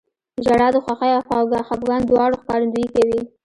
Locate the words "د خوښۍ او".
0.73-1.21